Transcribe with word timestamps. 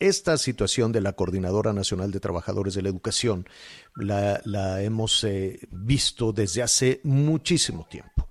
Esta 0.00 0.38
situación 0.38 0.92
de 0.92 1.02
la 1.02 1.12
Coordinadora 1.12 1.74
Nacional 1.74 2.10
de 2.10 2.20
Trabajadores 2.20 2.72
de 2.72 2.80
la 2.80 2.88
Educación 2.88 3.46
la, 3.94 4.82
hemos 4.82 5.22
eh, 5.24 5.60
visto 5.70 6.32
desde 6.32 6.62
hace 6.62 7.02
muchísimo 7.04 7.86
tiempo 7.86 8.30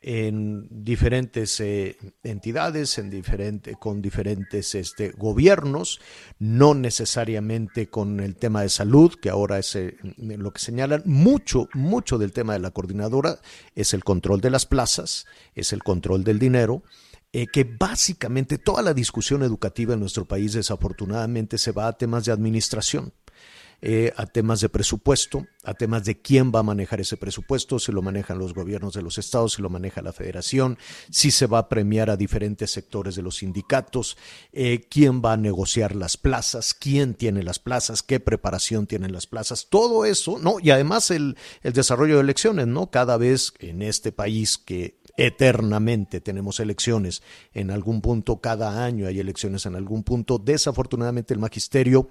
en 0.00 0.68
diferentes 0.70 1.58
eh, 1.58 1.98
entidades, 2.22 2.98
en 2.98 3.10
diferente, 3.10 3.74
con 3.74 4.00
diferentes 4.00 4.76
este, 4.76 5.10
gobiernos, 5.10 6.00
no 6.38 6.74
necesariamente 6.74 7.88
con 7.88 8.20
el 8.20 8.36
tema 8.36 8.62
de 8.62 8.68
salud, 8.68 9.12
que 9.20 9.28
ahora 9.28 9.58
es 9.58 9.74
eh, 9.74 9.96
lo 10.18 10.52
que 10.52 10.60
señalan. 10.60 11.02
Mucho, 11.04 11.68
mucho 11.74 12.18
del 12.18 12.32
tema 12.32 12.52
de 12.52 12.60
la 12.60 12.70
coordinadora 12.70 13.40
es 13.74 13.92
el 13.92 14.04
control 14.04 14.40
de 14.40 14.50
las 14.50 14.66
plazas, 14.66 15.26
es 15.56 15.72
el 15.72 15.82
control 15.82 16.22
del 16.22 16.38
dinero, 16.38 16.84
eh, 17.32 17.46
que 17.46 17.64
básicamente 17.64 18.58
toda 18.58 18.82
la 18.82 18.94
discusión 18.94 19.42
educativa 19.42 19.94
en 19.94 20.00
nuestro 20.00 20.26
país 20.26 20.54
desafortunadamente 20.54 21.58
se 21.58 21.72
va 21.72 21.88
a 21.88 21.98
temas 21.98 22.24
de 22.24 22.32
administración. 22.32 23.12
Eh, 23.80 24.12
a 24.16 24.26
temas 24.26 24.60
de 24.60 24.68
presupuesto, 24.68 25.46
a 25.62 25.72
temas 25.72 26.04
de 26.04 26.20
quién 26.20 26.50
va 26.52 26.58
a 26.58 26.64
manejar 26.64 27.00
ese 27.00 27.16
presupuesto, 27.16 27.78
si 27.78 27.92
lo 27.92 28.02
manejan 28.02 28.36
los 28.36 28.52
gobiernos 28.52 28.94
de 28.94 29.02
los 29.02 29.18
estados, 29.18 29.52
si 29.52 29.62
lo 29.62 29.70
maneja 29.70 30.02
la 30.02 30.12
federación, 30.12 30.78
si 31.10 31.30
se 31.30 31.46
va 31.46 31.58
a 31.58 31.68
premiar 31.68 32.10
a 32.10 32.16
diferentes 32.16 32.72
sectores 32.72 33.14
de 33.14 33.22
los 33.22 33.36
sindicatos, 33.36 34.16
eh, 34.52 34.88
quién 34.90 35.22
va 35.24 35.34
a 35.34 35.36
negociar 35.36 35.94
las 35.94 36.16
plazas, 36.16 36.74
quién 36.74 37.14
tiene 37.14 37.44
las 37.44 37.60
plazas, 37.60 38.02
qué 38.02 38.18
preparación 38.18 38.88
tienen 38.88 39.12
las 39.12 39.28
plazas, 39.28 39.68
todo 39.70 40.04
eso, 40.04 40.40
¿no? 40.40 40.56
Y 40.60 40.70
además 40.70 41.12
el, 41.12 41.36
el 41.62 41.72
desarrollo 41.72 42.16
de 42.16 42.22
elecciones, 42.22 42.66
¿no? 42.66 42.90
Cada 42.90 43.16
vez 43.16 43.52
en 43.60 43.82
este 43.82 44.10
país 44.10 44.58
que 44.58 44.98
eternamente. 45.18 46.20
Tenemos 46.20 46.60
elecciones 46.60 47.22
en 47.52 47.70
algún 47.70 48.00
punto, 48.00 48.40
cada 48.40 48.84
año 48.84 49.06
hay 49.06 49.20
elecciones 49.20 49.66
en 49.66 49.74
algún 49.74 50.04
punto, 50.04 50.38
desafortunadamente 50.38 51.34
el 51.34 51.40
magisterio 51.40 52.08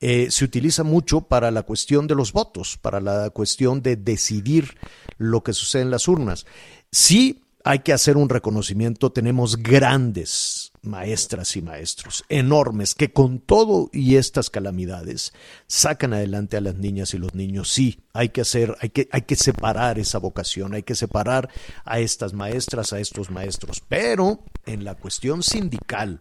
eh, 0.00 0.28
se 0.30 0.44
utiliza 0.44 0.84
mucho 0.84 1.22
para 1.22 1.50
la 1.50 1.62
cuestión 1.62 2.06
de 2.06 2.14
los 2.14 2.32
votos, 2.32 2.78
para 2.80 3.00
la 3.00 3.30
cuestión 3.30 3.82
de 3.82 3.96
decidir 3.96 4.76
lo 5.18 5.42
que 5.42 5.52
sucede 5.52 5.82
en 5.82 5.90
las 5.90 6.06
urnas. 6.06 6.46
Sí 6.92 7.42
hay 7.64 7.80
que 7.80 7.92
hacer 7.92 8.16
un 8.16 8.28
reconocimiento, 8.28 9.10
tenemos 9.10 9.56
grandes 9.56 10.65
maestras 10.86 11.56
y 11.56 11.62
maestros, 11.62 12.24
enormes, 12.28 12.94
que 12.94 13.12
con 13.12 13.38
todo 13.38 13.90
y 13.92 14.16
estas 14.16 14.50
calamidades 14.50 15.32
sacan 15.66 16.12
adelante 16.12 16.56
a 16.56 16.60
las 16.60 16.76
niñas 16.76 17.14
y 17.14 17.18
los 17.18 17.34
niños. 17.34 17.70
Sí, 17.70 18.00
hay 18.12 18.30
que 18.30 18.42
hacer, 18.42 18.76
hay 18.80 18.90
que, 18.90 19.08
hay 19.12 19.22
que 19.22 19.36
separar 19.36 19.98
esa 19.98 20.18
vocación, 20.18 20.74
hay 20.74 20.82
que 20.82 20.94
separar 20.94 21.48
a 21.84 21.98
estas 21.98 22.32
maestras, 22.32 22.92
a 22.92 23.00
estos 23.00 23.30
maestros. 23.30 23.82
Pero 23.88 24.44
en 24.64 24.84
la 24.84 24.94
cuestión 24.94 25.42
sindical, 25.42 26.20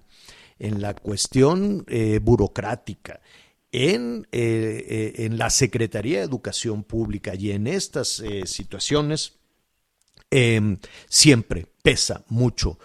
en 0.60 0.82
la 0.82 0.94
cuestión 0.94 1.86
eh, 1.88 2.20
burocrática, 2.22 3.22
en, 3.72 4.28
eh, 4.32 4.86
eh, 4.88 5.26
en, 5.26 5.38
la 5.38 5.50
Secretaría 5.50 6.20
de 6.20 6.26
Educación 6.26 6.84
Pública 6.84 7.36
y 7.36 7.52
en 7.52 7.68
estas 7.68 8.24
situaciones, 8.46 9.34
em, 10.31 10.78
siempre 11.09 11.68
pesa 11.81 12.24
mucho 12.30 12.80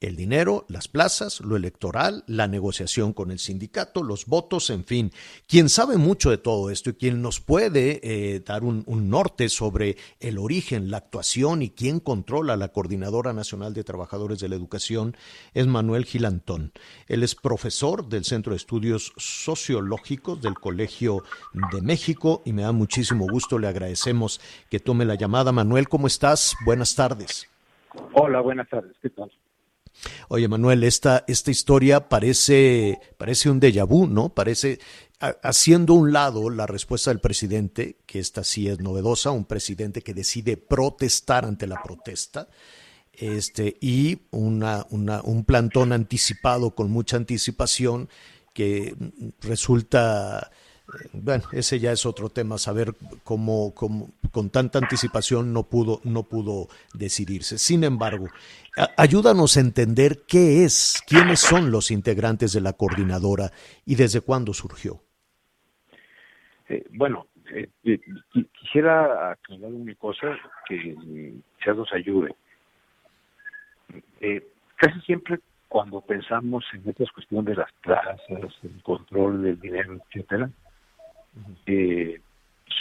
el 0.00 0.14
dinero, 0.14 0.66
las 0.68 0.88
plazas, 0.88 1.40
lo 1.40 1.56
electoral, 1.56 2.22
la 2.26 2.48
negociación 2.48 3.14
con 3.14 3.30
el 3.30 3.38
sindicato, 3.38 4.02
los 4.02 4.26
votos, 4.26 4.68
en 4.68 4.84
fin. 4.84 5.10
Quien 5.46 5.70
sabe 5.70 5.96
mucho 5.96 6.30
de 6.30 6.36
todo 6.36 6.70
esto 6.70 6.90
y 6.90 6.94
quien 6.94 7.22
nos 7.22 7.40
puede 7.40 8.00
eh, 8.02 8.40
dar 8.40 8.62
un, 8.62 8.84
un, 8.86 9.08
norte 9.08 9.48
sobre 9.48 9.96
el 10.20 10.38
origen, 10.38 10.90
la 10.90 10.98
actuación 10.98 11.62
y 11.62 11.70
quién 11.70 12.00
controla 12.00 12.56
la 12.56 12.68
Coordinadora 12.68 13.32
Nacional 13.32 13.72
de 13.72 13.84
Trabajadores 13.84 14.38
de 14.38 14.48
la 14.50 14.56
Educación 14.56 15.16
es 15.54 15.66
Manuel 15.66 16.04
Gilantón. 16.04 16.72
Él 17.08 17.22
es 17.22 17.34
profesor 17.34 18.06
del 18.06 18.24
Centro 18.24 18.52
de 18.52 18.58
Estudios 18.58 19.14
Sociológicos 19.16 20.42
del 20.42 20.54
Colegio 20.54 21.22
de 21.72 21.80
México 21.80 22.42
y 22.44 22.52
me 22.52 22.62
da 22.62 22.72
muchísimo 22.72 23.26
gusto, 23.26 23.58
le 23.58 23.68
agradecemos 23.68 24.40
que 24.68 24.80
tome 24.80 25.06
la 25.06 25.14
llamada. 25.14 25.52
Manuel, 25.52 25.88
¿cómo 25.88 26.06
estás? 26.06 26.54
Buenas 26.66 26.94
tardes. 26.94 27.48
Hola, 28.12 28.40
buenas 28.40 28.68
tardes. 28.68 28.94
¿Qué 29.00 29.08
tal? 29.10 29.30
Oye, 30.28 30.48
Manuel, 30.48 30.84
esta, 30.84 31.24
esta 31.26 31.50
historia 31.50 32.08
parece, 32.08 32.98
parece 33.16 33.50
un 33.50 33.60
déjà 33.60 33.84
vu, 33.84 34.06
¿no? 34.06 34.34
Parece, 34.34 34.78
haciendo 35.42 35.94
un 35.94 36.12
lado 36.12 36.50
la 36.50 36.66
respuesta 36.66 37.10
del 37.10 37.20
presidente, 37.20 37.98
que 38.06 38.18
esta 38.18 38.44
sí 38.44 38.68
es 38.68 38.80
novedosa, 38.80 39.30
un 39.30 39.44
presidente 39.44 40.02
que 40.02 40.14
decide 40.14 40.56
protestar 40.56 41.44
ante 41.44 41.66
la 41.66 41.82
protesta, 41.82 42.48
este, 43.12 43.76
y 43.80 44.18
una, 44.30 44.86
una, 44.90 45.22
un 45.22 45.44
plantón 45.44 45.92
anticipado 45.92 46.74
con 46.74 46.90
mucha 46.90 47.16
anticipación 47.16 48.08
que 48.52 48.94
resulta 49.40 50.50
bueno, 51.12 51.44
ese 51.52 51.78
ya 51.80 51.92
es 51.92 52.06
otro 52.06 52.28
tema, 52.28 52.58
saber 52.58 52.92
cómo, 53.24 53.74
cómo, 53.74 54.08
con 54.30 54.50
tanta 54.50 54.78
anticipación 54.78 55.52
no 55.52 55.64
pudo, 55.64 56.00
no 56.04 56.22
pudo 56.22 56.68
decidirse. 56.94 57.58
Sin 57.58 57.82
embargo, 57.84 58.28
ayúdanos 58.96 59.56
a 59.56 59.60
entender 59.60 60.20
qué 60.28 60.64
es, 60.64 61.02
quiénes 61.06 61.40
son 61.40 61.70
los 61.70 61.90
integrantes 61.90 62.52
de 62.52 62.60
la 62.60 62.72
coordinadora 62.72 63.50
y 63.84 63.96
desde 63.96 64.20
cuándo 64.20 64.54
surgió. 64.54 65.00
Eh, 66.68 66.84
bueno, 66.90 67.26
eh, 67.52 67.68
eh, 67.84 68.00
quisiera 68.52 69.32
aclarar 69.32 69.72
una 69.72 69.94
cosa 69.96 70.36
que 70.68 70.94
se 71.64 71.74
nos 71.74 71.92
ayude. 71.92 72.34
casi 74.76 75.00
siempre 75.00 75.40
cuando 75.68 76.00
pensamos 76.00 76.64
en 76.74 76.88
estas 76.88 77.10
cuestiones 77.10 77.46
de 77.46 77.54
las 77.56 77.72
plazas, 77.82 78.20
el 78.28 78.82
control 78.82 79.42
del 79.42 79.60
dinero, 79.60 79.98
etcétera, 80.08 80.48
eh, 81.66 82.20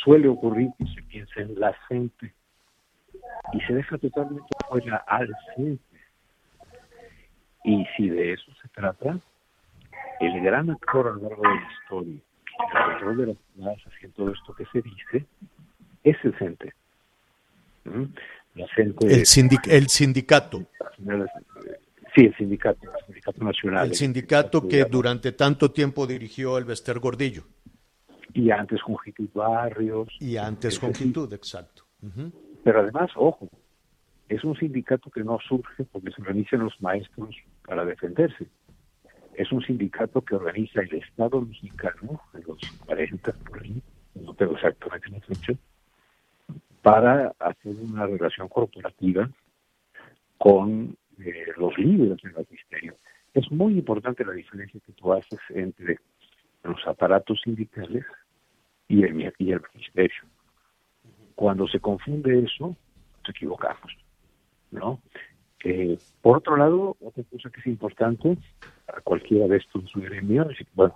suele 0.04 0.28
ocurrir 0.28 0.70
que 0.78 0.86
se 0.86 1.02
piensa 1.04 1.42
en 1.42 1.60
la 1.60 1.74
gente 1.88 2.34
y 3.54 3.62
se 3.62 3.74
deja 3.74 3.98
totalmente 3.98 4.48
fuera 4.68 4.98
al 5.08 5.30
gente. 5.56 5.84
Y 7.64 7.86
si 7.98 8.10
de 8.10 8.34
eso 8.34 8.52
se 8.62 8.68
trata, 8.70 9.20
el 10.20 10.42
gran 10.42 10.70
actor 10.70 11.08
a 11.08 11.12
lo 11.12 11.30
largo 11.30 11.42
de 11.42 11.56
la 11.56 11.72
historia, 11.82 12.20
el 12.60 12.90
control 12.90 13.18
de 13.18 13.26
las 13.58 13.80
y 14.02 14.08
todo 14.10 14.32
esto 14.32 14.54
que 14.54 14.66
se 14.66 14.82
dice, 14.82 15.26
es 16.04 16.18
el 16.24 16.38
CENTE. 16.38 16.74
¿Mm? 17.86 18.04
La 18.56 18.68
gente 18.70 19.08
el, 19.08 19.20
el 19.70 19.88
sindicato. 19.88 20.64
Sí, 22.16 22.26
el 22.26 22.36
sindicato, 22.38 22.80
el 22.84 23.06
sindicato 23.06 23.44
nacional. 23.44 23.88
El 23.88 23.96
sindicato 23.96 24.68
que 24.68 24.86
durante 24.86 25.34
tanto 25.34 25.72
tiempo 25.72 26.08
dirigió 26.08 26.58
el 26.58 26.64
Bester 26.64 27.00
Gordillo. 27.00 27.44
Y 28.36 28.52
antes 28.52 28.82
Jongitud 28.82 29.30
Barrios. 29.34 30.10
Y 30.20 30.36
antes 30.36 30.78
Jongitud, 30.78 31.32
exacto. 31.34 31.84
Pero 32.66 32.82
además, 32.82 33.10
ojo, 33.16 33.50
es 34.28 34.44
un 34.44 34.58
sindicato 34.58 35.10
que 35.10 35.24
no 35.24 35.40
surge 35.40 35.86
porque 35.86 36.12
se 36.12 36.22
organizan 36.22 36.60
los 36.66 36.80
maestros 36.82 37.34
para 37.66 37.86
defenderse. 37.86 38.48
Es 39.36 39.54
un 39.54 39.62
sindicato 39.62 40.22
que 40.22 40.36
organiza 40.36 40.82
el 40.82 40.96
Estado 40.96 41.40
mexicano, 41.42 42.22
en 42.34 42.44
los 42.46 42.60
40 42.86 43.32
por 43.32 43.64
ahí, 43.64 43.82
no 44.16 44.34
tengo 44.34 44.56
exactamente 44.56 45.10
la 45.12 45.20
fecha, 45.22 45.54
para 46.82 47.34
hacer 47.40 47.74
una 47.90 48.06
relación 48.06 48.50
corporativa 48.50 49.30
con 50.38 50.98
eh, 51.20 51.46
los 51.56 51.78
líderes 51.78 52.22
del 52.22 52.34
magisterio. 52.34 52.98
Es 53.34 53.50
muy 53.50 53.78
importante 53.78 54.26
la 54.26 54.34
diferencia 54.34 54.82
que 54.86 54.92
tú 54.92 55.14
haces 55.14 55.40
entre 55.50 56.00
los 56.64 56.86
aparatos 56.86 57.40
sindicales 57.42 58.04
y 58.88 59.04
el, 59.04 59.62
y. 59.74 60.28
Cuando 61.36 61.68
se 61.68 61.80
confunde 61.80 62.44
eso, 62.44 62.68
nos 62.68 63.30
equivocamos, 63.30 63.98
¿no? 64.72 65.02
Eh, 65.64 65.98
por 66.22 66.38
otro 66.38 66.58
lado, 66.58 66.96
otra 67.02 67.24
cosa 67.24 67.50
que 67.50 67.60
es 67.60 67.68
importante 67.68 68.38
para 68.86 69.02
cualquiera 69.02 69.48
de 69.48 69.58
estos 69.58 69.84
gremios, 69.96 70.48
bueno, 70.76 70.94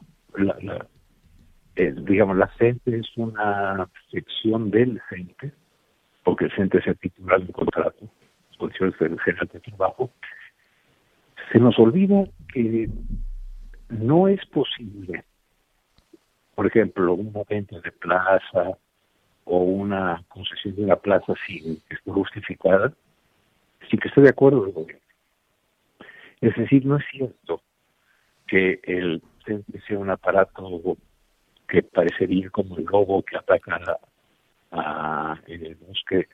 eh, 1.76 1.96
digamos, 2.04 2.38
la 2.38 2.48
CENTE 2.58 3.00
es 3.00 3.08
una 3.18 3.90
sección 4.12 4.70
del 4.70 5.02
CENTE, 5.10 5.52
porque 6.24 6.46
el 6.46 6.52
CENTE 6.52 6.78
es 6.78 6.88
el 6.88 6.98
titular 6.98 7.42
del 7.42 7.52
contrato, 7.52 8.08
las 8.50 8.58
condiciones 8.58 8.96
general 8.98 9.50
de 9.52 9.60
trabajo. 9.60 10.12
Se 11.52 11.58
nos 11.58 11.80
olvida 11.80 12.26
que 12.54 12.90
no 13.90 14.28
es 14.28 14.46
posible, 14.48 15.24
por 16.60 16.68
ejemplo, 16.68 17.14
una 17.14 17.44
venta 17.48 17.80
de 17.80 17.90
plaza 17.90 18.78
o 19.46 19.60
una 19.60 20.22
concesión 20.28 20.76
de 20.76 20.88
la 20.88 20.98
plaza 20.98 21.34
sin 21.48 21.80
que 21.88 21.96
esté 21.96 22.12
justificada, 22.12 22.92
sin 23.90 23.98
que 23.98 24.10
esté 24.10 24.20
de 24.20 24.32
acuerdo 24.32 24.66
el 24.66 24.74
gobierno. 24.74 25.06
Es 26.42 26.54
decir, 26.58 26.86
no 26.86 26.98
es 26.98 27.06
cierto 27.12 27.62
que 28.46 28.82
el 28.84 29.24
sea 29.88 30.00
un 30.00 30.10
aparato 30.10 30.98
que 31.66 31.82
parecería 31.82 32.50
como 32.50 32.76
el 32.76 32.84
lobo 32.84 33.24
que 33.24 33.38
ataca 33.38 33.98
a, 34.74 35.40
en 35.48 35.66
el 35.66 35.76
bosque 35.76 36.28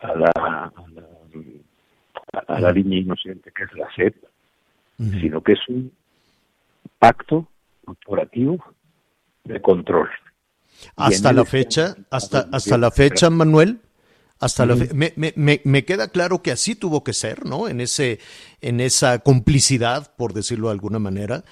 a 0.00 0.14
la, 0.14 0.72
a 2.48 2.60
la, 2.60 2.70
línea 2.70 2.98
inocente 2.98 3.50
que 3.50 3.62
es 3.62 3.72
la 3.72 3.90
SEP, 3.94 4.14
sino 4.98 5.40
que 5.40 5.52
es 5.52 5.68
un 5.68 5.90
pacto 6.98 7.48
corporativo 7.86 8.62
de 9.44 9.60
control. 9.60 10.08
Hasta 10.96 11.32
la 11.32 11.44
fecha, 11.44 11.96
hasta, 12.10 12.48
hasta 12.52 12.78
la 12.78 12.90
fecha, 12.90 13.30
Manuel, 13.30 13.80
hasta 14.40 14.66
la 14.66 14.74
me, 14.74 15.12
me, 15.16 15.60
me, 15.64 15.84
queda 15.84 16.08
claro 16.08 16.42
que 16.42 16.50
así 16.50 16.74
tuvo 16.74 17.04
que 17.04 17.12
ser, 17.12 17.46
¿no? 17.46 17.68
En 17.68 17.80
ese, 17.80 18.18
en 18.60 18.80
esa 18.80 19.20
complicidad, 19.20 20.14
por 20.16 20.34
decirlo 20.34 20.68
de 20.68 20.72
alguna 20.72 20.98
manera, 20.98 21.44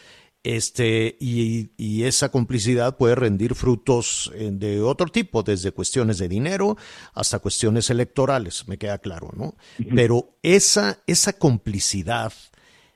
este, 0.45 1.17
y, 1.21 1.71
y, 1.77 2.03
esa 2.03 2.31
complicidad 2.31 2.97
puede 2.97 3.15
rendir 3.15 3.55
frutos 3.55 4.33
eh, 4.35 4.51
de 4.53 4.83
otro 4.83 5.07
tipo, 5.07 5.45
desde 5.45 5.71
cuestiones 5.71 6.19
de 6.19 6.29
dinero 6.29 6.77
hasta 7.15 7.39
cuestiones 7.39 7.91
electorales, 7.91 8.67
me 8.67 8.77
queda 8.77 8.99
claro, 8.99 9.31
¿no? 9.37 9.55
Pero 9.95 10.37
esa, 10.43 10.99
esa 11.07 11.35
complicidad 11.35 12.33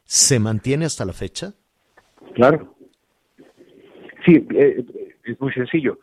se 0.04 0.40
mantiene 0.40 0.87
hasta 0.87 1.04
la 1.04 1.12
fecha. 1.12 1.54
Claro. 2.34 2.75
Sí, 4.26 4.44
eh, 4.55 4.84
es 5.25 5.40
muy 5.40 5.52
sencillo. 5.52 6.00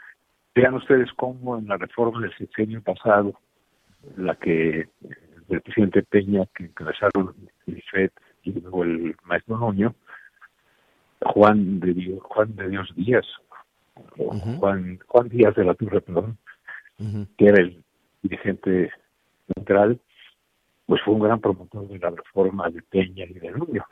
Vean 0.56 0.76
ustedes 0.76 1.12
cómo 1.18 1.58
en 1.58 1.68
la 1.68 1.78
reforma 1.78 2.22
del 2.22 2.36
sexenio 2.38 2.82
pasado, 2.82 3.34
la 4.16 4.36
que 4.36 4.88
el 5.50 5.62
presidente 5.62 6.04
Peña, 6.04 6.46
que 6.56 6.66
encabezaron 6.66 7.36
el 7.68 7.84
FED 7.92 8.12
y 8.44 8.54
luego 8.62 8.84
el 8.84 9.16
maestro 9.24 9.58
Noño, 9.58 9.94
Juan 11.22 11.82
de 11.82 11.94
Dios, 11.94 12.20
Juan 12.24 12.56
de 12.56 12.70
Dios 12.70 12.90
Díaz, 12.96 13.26
Juan, 14.16 15.00
Juan 15.08 15.30
Díaz 15.30 15.56
de 15.56 15.66
la 15.66 15.74
Torre, 15.74 16.02
perdón, 16.02 16.38
que 17.38 17.46
era 17.46 17.62
el 17.62 17.84
dirigente 18.22 18.92
central, 19.54 20.00
pues 20.86 21.02
fue 21.02 21.14
un 21.14 21.22
gran 21.22 21.40
promotor 21.40 21.88
de 21.88 22.00
la 22.00 22.12
reforma 22.12 22.70
de 22.70 22.82
Peña 22.84 23.26
y 23.26 23.34
de 23.34 23.52
Rubio. 23.52 23.86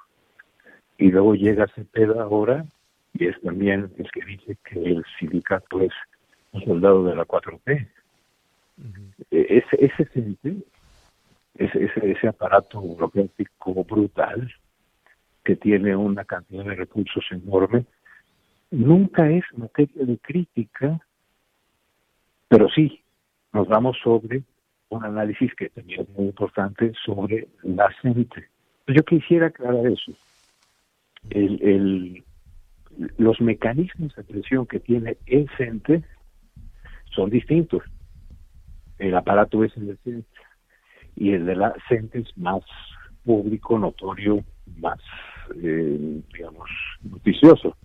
Y 0.98 1.12
luego 1.12 1.36
llega 1.36 1.68
Cepeda 1.74 2.24
ahora, 2.24 2.66
y 3.14 3.28
es 3.28 3.40
también 3.42 3.92
el 3.98 4.12
que 4.12 4.26
dice 4.26 4.58
que 4.64 4.80
el 4.80 5.04
sindicato 5.20 5.82
es 5.82 5.94
un 6.52 6.64
soldado 6.66 7.06
de 7.06 7.16
la 7.16 7.26
4P. 7.26 7.88
E, 9.32 9.58
ese, 9.58 9.86
ese, 9.86 10.08
ese, 11.56 11.84
ese, 11.86 12.12
ese 12.12 12.28
aparato 12.28 12.82
burocrático 12.82 13.84
brutal, 13.84 14.52
que 15.44 15.56
tiene 15.56 15.96
una 15.96 16.24
cantidad 16.24 16.64
de 16.64 16.76
recursos 16.76 17.26
enorme, 17.32 17.86
nunca 18.70 19.30
es 19.30 19.44
materia 19.56 20.06
de 20.06 20.18
crítica, 20.18 21.00
pero 22.48 22.70
sí 22.70 23.02
nos 23.54 23.68
vamos 23.68 23.98
sobre 24.04 24.44
un 24.90 25.04
análisis 25.06 25.54
que 25.56 25.70
también 25.70 26.02
es 26.02 26.10
muy 26.10 26.28
importante 26.28 26.92
sobre 27.06 27.48
la 27.64 27.90
gente. 28.02 28.48
Yo 28.88 29.04
quisiera 29.04 29.48
aclarar 29.48 29.88
eso. 29.88 30.12
El, 31.30 31.62
el, 31.62 32.24
los 33.18 33.40
mecanismos 33.42 34.16
de 34.16 34.24
presión 34.24 34.66
que 34.66 34.80
tiene 34.80 35.18
el 35.26 35.50
CENTE 35.58 36.04
son 37.16 37.30
distintos. 37.30 37.84
El 38.98 39.16
aparato 39.16 39.64
es 39.64 39.76
el 39.78 39.98
CENTE 40.04 40.28
y 41.16 41.34
el 41.34 41.46
de 41.46 41.56
la 41.56 41.74
CENTE 41.88 42.20
es 42.20 42.38
más 42.38 42.64
público, 43.24 43.78
notorio, 43.78 44.44
más 44.78 45.00
eh, 45.62 46.22
digamos, 46.34 46.70
noticioso. 47.04 47.76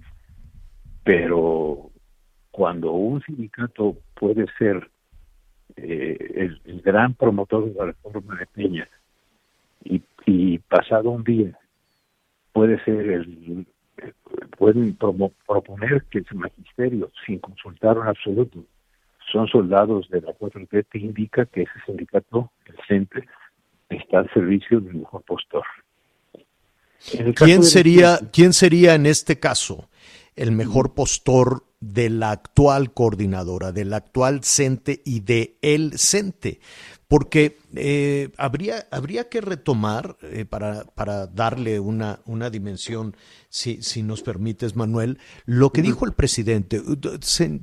Pero 1.05 1.91
cuando 2.51 2.93
un 2.93 3.23
sindicato 3.23 3.97
puede 4.15 4.47
ser 4.59 4.91
eh, 5.77 6.51
el, 6.65 6.81
gran 6.83 7.15
promotor 7.15 7.67
de 7.67 7.75
la 7.75 7.87
reforma 7.87 8.37
de 8.37 8.47
Peña 8.47 8.89
y, 9.85 10.59
pasado 10.59 11.11
un 11.11 11.23
día 11.23 11.57
puede 12.53 12.83
ser 12.85 13.09
el, 13.09 13.67
pueden 14.59 14.97
proponer 14.97 16.05
que 16.11 16.19
el 16.19 16.27
magisterio 16.35 17.11
sin 17.25 17.39
consultar 17.39 17.97
en 17.97 18.05
absoluto 18.05 18.65
son 19.33 19.49
soldados 19.49 20.09
de 20.11 20.21
la 20.21 20.33
4T 20.33 20.87
te 20.91 20.99
indica 20.99 21.47
que 21.47 21.63
ese 21.63 21.73
sindicato 21.85 22.51
el 22.67 22.77
CENTE 22.87 23.27
está 23.89 24.21
al 24.21 24.33
servicio 24.33 24.81
del 24.81 24.95
mejor 24.95 25.23
postor 25.23 25.65
¿Quién 27.35 27.63
sería, 27.63 28.19
¿Quién 28.33 28.53
sería 28.53 28.95
en 28.95 29.07
este 29.07 29.39
caso 29.39 29.89
el 30.35 30.53
mejor 30.53 30.95
postor 30.95 31.65
de 31.81 32.11
la 32.11 32.31
actual 32.31 32.93
coordinadora, 32.93 33.73
del 33.73 33.93
actual 33.95 34.43
CENTE 34.43 35.03
y 35.05 35.21
de 35.21 35.57
el 35.63 35.99
CENTE? 35.99 36.61
Porque 37.09 37.59
eh, 37.77 38.31
habría, 38.37 38.89
habría 38.91 39.29
que 39.29 39.41
retomar, 39.41 40.17
eh, 40.23 40.45
para, 40.45 40.85
para, 40.85 41.27
darle 41.27 41.79
una, 41.79 42.21
una 42.25 42.51
dimensión, 42.51 43.17
si, 43.49 43.83
si, 43.83 44.03
nos 44.03 44.23
permites, 44.23 44.75
Manuel, 44.75 45.19
lo 45.45 45.71
que 45.71 45.83
dijo 45.83 46.05
el 46.05 46.15
presidente. 46.15 46.83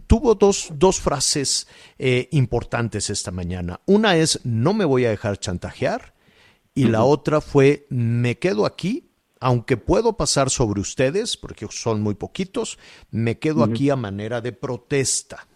tuvo 0.07 0.35
dos, 0.35 0.69
dos 0.75 1.01
frases 1.01 1.67
eh, 1.99 2.29
importantes 2.31 3.09
esta 3.09 3.31
mañana. 3.31 3.81
Una 3.85 4.15
es, 4.15 4.39
no 4.45 4.73
me 4.73 4.85
voy 4.85 5.05
a 5.05 5.09
dejar 5.09 5.37
chantajear, 5.37 6.13
y 6.75 6.85
la 6.85 7.03
otra 7.03 7.39
fue, 7.39 7.85
me 7.89 8.39
quedo 8.39 8.65
aquí 8.65 9.09
aunque 9.43 9.75
puedo 9.75 10.15
pasar 10.15 10.49
sobre 10.49 10.79
ustedes, 10.79 11.35
porque 11.35 11.67
son 11.69 12.01
muy 12.01 12.15
poquitos, 12.15 12.79
me 13.11 13.39
quedo 13.39 13.65
aquí 13.65 13.89
a 13.89 13.97
manera 13.97 14.39
de 14.39 14.53
protesta. 14.53 15.47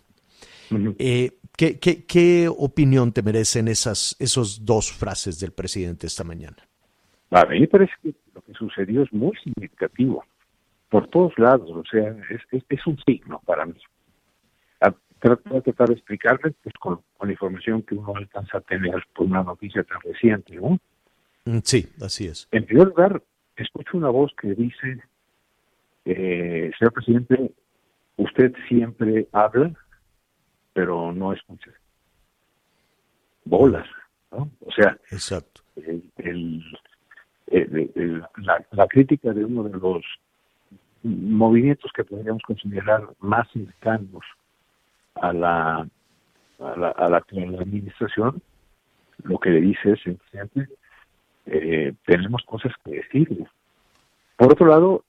Eh, 0.99 1.31
¿qué, 1.55 2.49
opinión 2.49 3.11
te 3.11 3.21
merecen 3.21 3.67
esas 3.67 4.15
esos 4.19 4.65
dos 4.65 4.91
frases 4.91 5.39
del 5.39 5.51
presidente 5.51 6.07
esta 6.07 6.23
mañana? 6.23 6.57
A 7.31 7.45
mí 7.45 7.59
me 7.61 7.67
parece 7.67 7.93
que 8.01 8.13
lo 8.33 8.41
que 8.41 8.53
sucedió 8.53 9.03
es 9.03 9.11
muy 9.11 9.35
significativo, 9.43 10.23
por 10.89 11.07
todos 11.09 11.37
lados, 11.37 11.69
o 11.69 11.83
sea, 11.89 12.15
es, 12.29 12.87
un 12.87 12.97
signo 13.05 13.41
para 13.45 13.65
mí. 13.65 13.75
Trato 15.19 15.49
de 15.49 15.61
tratar 15.61 15.87
de 15.87 15.95
explicarles 15.95 16.53
pues, 16.61 16.75
con, 16.75 17.01
la 17.19 17.31
información 17.31 17.81
que 17.81 17.95
uno 17.95 18.15
alcanza 18.15 18.59
a 18.59 18.61
tener 18.61 19.03
por 19.15 19.25
una 19.25 19.41
noticia 19.41 19.83
tan 19.83 19.99
reciente, 20.01 20.55
¿no? 20.55 20.77
Mm, 21.45 21.57
sí, 21.63 21.87
así 22.01 22.27
es. 22.27 22.47
En 22.51 22.65
primer 22.65 22.89
lugar, 22.89 23.23
escucho 23.55 23.97
una 23.97 24.09
voz 24.09 24.31
que 24.39 24.53
dice, 24.53 25.01
eh, 26.05 26.71
señor 26.77 26.93
presidente, 26.93 27.51
usted 28.17 28.53
siempre 28.67 29.27
habla, 29.31 29.73
pero 30.77 31.11
no 31.11 31.33
escucha. 31.33 31.71
Bolas, 33.45 33.87
¿no? 34.31 34.47
O 34.63 34.71
sea, 34.71 34.95
Exacto. 35.09 35.61
El, 35.75 36.63
la, 38.71 38.87
crítica 38.87 39.33
de 39.33 39.43
uno 39.43 39.63
de 39.63 39.75
los 39.75 40.05
movimientos 41.01 41.91
que 41.95 42.03
podríamos 42.03 42.43
considerar 42.43 43.09
más 43.21 43.49
cercanos 43.51 44.23
a 45.15 45.33
la, 45.33 45.89
a 46.59 46.77
la, 46.77 46.89
a 46.89 47.09
la, 47.09 47.17
administración, 47.17 48.39
lo 49.23 49.39
que 49.39 49.49
le 49.49 49.61
dice 49.61 49.93
es, 49.93 50.01
presidente, 50.03 50.67
eh, 51.47 51.95
tenemos 52.05 52.43
cosas 52.43 52.71
que 52.85 52.97
decirle. 52.97 53.47
Por 54.35 54.51
otro 54.51 54.67
lado, 54.67 55.05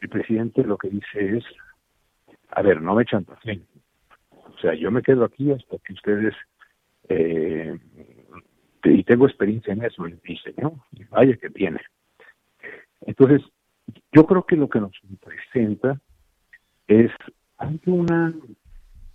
el 0.00 0.08
presidente 0.08 0.64
lo 0.64 0.76
que 0.76 0.88
dice 0.88 1.36
es, 1.36 1.44
a 2.50 2.62
ver, 2.62 2.82
no 2.82 2.96
me 2.96 3.04
chantajeen. 3.04 3.64
O 4.64 4.66
sea, 4.66 4.74
yo 4.76 4.90
me 4.90 5.02
quedo 5.02 5.24
aquí 5.24 5.52
hasta 5.52 5.76
que 5.76 5.92
ustedes, 5.92 6.34
eh, 7.10 7.78
y 8.84 9.04
tengo 9.04 9.26
experiencia 9.26 9.74
en 9.74 9.84
eso, 9.84 10.06
le 10.06 10.16
dice, 10.24 10.54
¿no? 10.56 10.82
Y 10.92 11.04
vaya 11.04 11.36
que 11.36 11.50
tiene. 11.50 11.80
Entonces, 13.02 13.42
yo 14.10 14.24
creo 14.24 14.46
que 14.46 14.56
lo 14.56 14.70
que 14.70 14.80
nos 14.80 14.98
presenta 15.20 16.00
es, 16.88 17.10
hay 17.58 17.78
una 17.84 18.32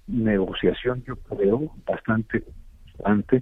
negociación, 0.05 1.03
yo 1.07 1.15
creo, 1.15 1.73
bastante, 1.83 2.43
bastante 2.99 3.41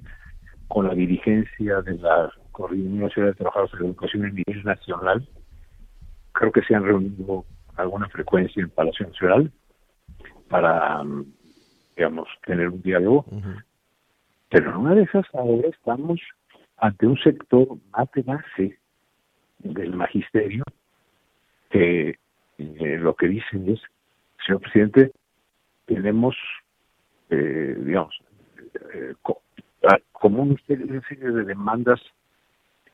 con 0.69 0.87
la 0.87 0.93
dirigencia 0.93 1.81
de 1.81 1.97
la 1.97 2.31
Coordinación 2.53 3.25
de 3.25 3.33
Trabajadores 3.33 3.73
de 3.73 3.79
la 3.79 3.85
Educación 3.87 4.23
a 4.23 4.29
nivel 4.29 4.63
nacional. 4.63 5.27
Creo 6.31 6.53
que 6.53 6.61
se 6.61 6.73
han 6.73 6.85
reunido 6.85 7.43
alguna 7.75 8.07
frecuencia 8.07 8.63
en 8.63 8.69
Palacio 8.69 9.07
Nacional 9.07 9.51
para, 10.47 11.03
digamos, 11.97 12.29
tener 12.45 12.69
un 12.69 12.81
diálogo. 12.81 13.25
Pero 14.49 14.69
en 14.69 14.77
una 14.77 14.95
de 14.95 15.03
esas 15.03 15.25
ahora 15.33 15.67
estamos 15.67 16.21
ante 16.77 17.07
un 17.07 17.17
sector 17.17 17.67
más 17.91 18.09
de 18.13 18.21
base 18.21 18.79
del 19.59 19.93
magisterio 19.93 20.63
que 21.71 22.19
eh, 22.59 22.97
lo 22.99 23.15
que 23.15 23.27
dicen 23.27 23.69
es, 23.69 23.81
señor 24.45 24.61
presidente, 24.61 25.11
tenemos, 25.85 26.35
eh, 27.29 27.75
digamos, 27.79 28.15
eh, 28.93 29.13
ah, 29.83 29.97
como 30.11 30.43
una 30.43 30.55
serie 30.67 30.85
de 30.85 31.43
demandas 31.43 31.99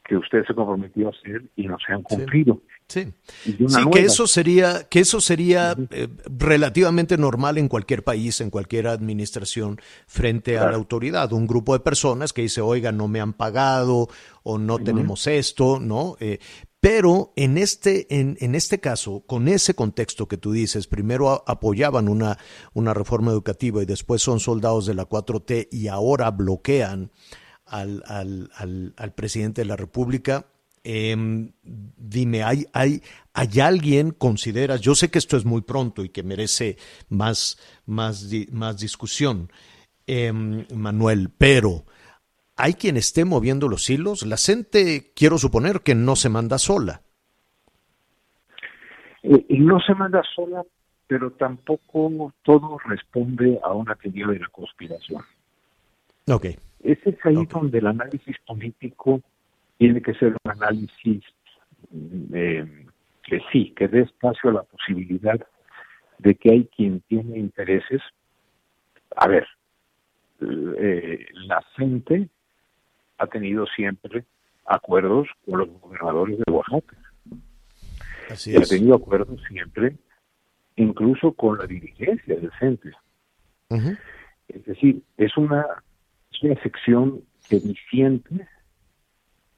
que 0.03 0.17
usted 0.17 0.43
se 0.45 0.53
comprometió 0.53 1.07
a 1.07 1.11
hacer 1.11 1.43
y 1.55 1.67
no 1.67 1.77
se 1.85 1.93
han 1.93 2.03
cumplido. 2.03 2.61
Sí, 2.87 3.13
sí. 3.43 3.57
que 3.91 4.01
eso 4.01 4.27
sería, 4.27 4.83
que 4.89 4.99
eso 4.99 5.21
sería 5.21 5.75
eh, 5.91 6.09
relativamente 6.25 7.17
normal 7.17 7.57
en 7.57 7.69
cualquier 7.69 8.03
país, 8.03 8.41
en 8.41 8.49
cualquier 8.49 8.87
administración 8.87 9.79
frente 10.05 10.57
a 10.57 10.69
la 10.69 10.75
autoridad. 10.75 11.31
Un 11.31 11.47
grupo 11.47 11.73
de 11.73 11.79
personas 11.79 12.33
que 12.33 12.41
dice, 12.41 12.59
oiga, 12.59 12.91
no 12.91 13.07
me 13.07 13.21
han 13.21 13.33
pagado 13.33 14.09
o 14.43 14.57
no 14.57 14.79
tenemos 14.79 15.25
esto, 15.27 15.79
¿no? 15.79 16.17
Eh, 16.19 16.39
pero 16.81 17.31
en 17.37 17.57
este, 17.57 18.13
en, 18.13 18.35
en, 18.41 18.55
este 18.55 18.81
caso, 18.81 19.23
con 19.25 19.47
ese 19.47 19.73
contexto 19.73 20.27
que 20.27 20.35
tú 20.35 20.51
dices, 20.51 20.85
primero 20.85 21.41
apoyaban 21.47 22.09
una, 22.09 22.37
una 22.73 22.93
reforma 22.93 23.31
educativa 23.31 23.81
y 23.81 23.85
después 23.85 24.21
son 24.21 24.41
soldados 24.41 24.85
de 24.85 24.93
la 24.93 25.07
4T 25.07 25.69
y 25.71 25.87
ahora 25.87 26.29
bloquean 26.31 27.09
al, 27.73 28.03
al, 28.05 28.93
al, 28.95 29.11
presidente 29.13 29.61
de 29.61 29.65
la 29.65 29.75
República. 29.75 30.45
Em, 30.83 31.51
dime, 31.63 32.43
¿hay, 32.43 32.65
hay, 32.73 33.01
¿hay 33.33 33.59
alguien, 33.59 34.11
consideras, 34.11 34.81
yo 34.81 34.95
sé 34.95 35.09
que 35.09 35.17
esto 35.17 35.37
es 35.37 35.45
muy 35.45 35.61
pronto 35.61 36.03
y 36.03 36.09
que 36.09 36.23
merece 36.23 36.77
más, 37.09 37.57
más, 37.87 38.29
más 38.51 38.79
discusión, 38.79 39.49
em, 40.05 40.65
Manuel, 40.75 41.29
pero 41.35 41.85
¿hay 42.57 42.73
quien 42.73 42.97
esté 42.97 43.25
moviendo 43.25 43.67
los 43.69 43.89
hilos? 43.89 44.23
La 44.23 44.37
gente, 44.37 45.11
quiero 45.15 45.37
suponer 45.39 45.81
que 45.81 45.95
no 45.95 46.15
se 46.15 46.29
manda 46.29 46.59
sola. 46.59 47.01
Eh, 49.23 49.45
y 49.49 49.59
no 49.59 49.79
se 49.79 49.95
manda 49.95 50.21
sola, 50.35 50.63
pero 51.07 51.31
tampoco 51.31 52.33
todo 52.43 52.77
responde 52.85 53.59
a 53.63 53.73
una 53.73 53.95
teoría 53.95 54.27
de 54.27 54.39
la 54.39 54.47
conspiración. 54.49 55.23
Ok. 56.27 56.47
Ese 56.83 57.11
es 57.11 57.25
ahí 57.25 57.45
donde 57.45 57.77
el 57.77 57.87
análisis 57.87 58.37
político 58.45 59.21
tiene 59.77 60.01
que 60.01 60.13
ser 60.15 60.35
un 60.43 60.51
análisis 60.51 61.23
eh, 62.33 62.85
que 63.23 63.41
sí, 63.51 63.73
que 63.75 63.87
dé 63.87 64.01
espacio 64.01 64.49
a 64.49 64.53
la 64.53 64.63
posibilidad 64.63 65.39
de 66.19 66.35
que 66.35 66.51
hay 66.51 66.65
quien 66.75 66.99
tiene 67.01 67.39
intereses. 67.39 68.01
A 69.15 69.27
ver, 69.27 69.47
eh, 70.41 71.25
la 71.33 71.61
gente 71.77 72.27
ha 73.17 73.27
tenido 73.27 73.65
siempre 73.67 74.25
acuerdos 74.65 75.27
con 75.45 75.59
los 75.59 75.69
gobernadores 75.79 76.37
de 76.37 76.51
Oaxaca. 76.51 76.97
Así 78.29 78.51
y 78.51 78.57
ha 78.57 78.61
tenido 78.61 78.95
acuerdos 78.95 79.41
siempre, 79.47 79.95
incluso 80.75 81.31
con 81.33 81.57
la 81.57 81.65
dirigencia 81.65 82.35
del 82.35 82.51
centro. 82.59 82.91
Es 84.47 84.65
decir, 84.65 85.01
es 85.17 85.35
una 85.35 85.65
es 86.33 86.43
una 86.43 86.61
sección 86.61 87.21
sediciente, 87.39 88.47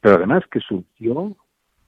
pero 0.02 0.16
además 0.16 0.44
que 0.52 0.60
surgió 0.60 1.36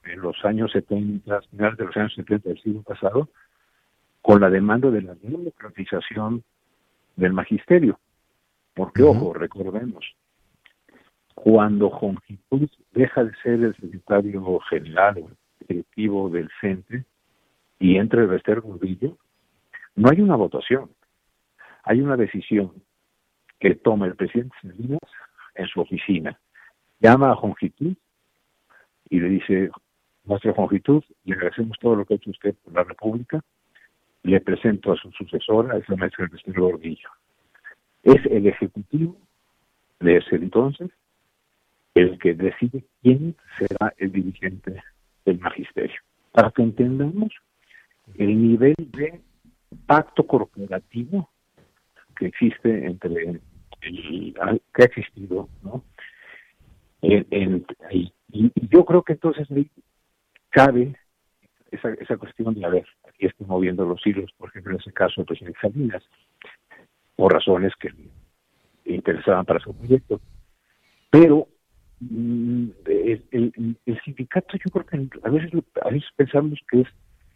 en 0.04 0.20
los 0.20 0.44
años 0.44 0.72
70, 0.72 1.42
finales 1.42 1.78
de 1.78 1.84
los 1.84 1.96
años 1.96 2.14
70 2.14 2.48
del 2.48 2.62
siglo 2.62 2.82
pasado, 2.82 3.28
con 4.22 4.40
la 4.40 4.50
demanda 4.50 4.90
de 4.90 5.02
la 5.02 5.14
democratización 5.14 6.42
del 7.16 7.32
magisterio. 7.32 7.98
Porque, 8.74 9.02
ojo, 9.02 9.34
recordemos, 9.34 10.04
cuando 11.34 11.90
Jongitud 11.90 12.68
deja 12.92 13.24
de 13.24 13.32
ser 13.42 13.62
el 13.62 13.76
secretario 13.76 14.60
general 14.70 15.18
o 15.18 15.30
directivo 15.66 16.30
del 16.30 16.48
CENTE 16.60 17.04
y 17.78 17.96
entra 17.96 18.22
el 18.22 18.28
Bester 18.28 18.60
Gordillo, 18.60 19.16
no 19.94 20.10
hay 20.10 20.20
una 20.20 20.36
votación, 20.36 20.90
hay 21.82 22.00
una 22.00 22.16
decisión 22.16 22.72
que 23.58 23.74
toma 23.74 24.06
el 24.06 24.16
presidente 24.16 24.56
Salinas 24.62 25.00
en 25.54 25.66
su 25.66 25.80
oficina. 25.80 26.38
Llama 27.00 27.32
a 27.32 27.36
Jongitud 27.36 27.94
y 29.10 29.20
le 29.20 29.28
dice, 29.28 29.70
nuestra 30.24 30.52
Jongitud, 30.52 31.02
le 31.24 31.34
agradecemos 31.34 31.78
todo 31.80 31.96
lo 31.96 32.04
que 32.04 32.14
ha 32.14 32.16
hecho 32.16 32.30
usted 32.30 32.54
por 32.64 32.74
la 32.74 32.84
República, 32.84 33.40
le 34.22 34.40
presento 34.40 34.92
a 34.92 34.96
su 34.96 35.10
sucesora, 35.12 35.76
es 35.78 35.88
la 35.88 35.96
maestra 35.96 36.28
presidente 36.28 36.60
Gordillo. 36.60 37.08
Es 38.02 38.24
el 38.26 38.46
Ejecutivo 38.46 39.16
de 40.00 40.18
ese 40.18 40.36
entonces 40.36 40.90
el 41.94 42.18
que 42.18 42.34
decide 42.34 42.84
quién 43.02 43.34
será 43.58 43.92
el 43.96 44.12
dirigente 44.12 44.82
del 45.24 45.40
magisterio. 45.40 46.00
Para 46.32 46.50
que 46.50 46.62
entendamos 46.62 47.32
el 48.16 48.40
nivel 48.40 48.74
de 48.78 49.20
pacto 49.86 50.26
corporativo 50.26 51.28
que 52.16 52.26
existe 52.26 52.86
entre 52.86 53.40
que 53.80 54.82
ha 54.82 54.84
existido, 54.84 55.48
¿no? 55.62 55.84
En, 57.02 57.64
y, 57.90 58.12
yo 58.70 58.84
creo 58.84 59.02
que 59.02 59.14
entonces 59.14 59.48
cabe 60.50 60.96
esa, 61.70 61.90
esa 61.94 62.16
cuestión 62.16 62.54
de, 62.54 62.64
a 62.64 62.68
ver, 62.68 62.86
aquí 63.08 63.26
estoy 63.26 63.46
moviendo 63.46 63.84
los 63.86 64.04
hilos, 64.06 64.30
por 64.36 64.48
ejemplo, 64.50 64.72
en 64.74 64.80
ese 64.80 64.92
caso 64.92 65.20
el 65.20 65.26
presidente 65.26 65.58
Salinas, 65.60 66.02
por 67.16 67.32
razones 67.32 67.72
que 67.76 67.90
interesaban 68.84 69.44
para 69.44 69.60
su 69.60 69.74
proyecto. 69.74 70.20
Pero 71.10 71.48
mm, 72.00 72.68
el, 72.86 73.24
el, 73.30 73.76
el, 73.86 74.00
sindicato, 74.02 74.56
yo 74.56 74.70
creo 74.70 74.86
que 74.86 75.18
a 75.24 75.30
veces, 75.30 75.50
a 75.82 75.90
veces 75.90 76.08
pensamos 76.16 76.58
que 76.70 76.82
es 76.82 76.88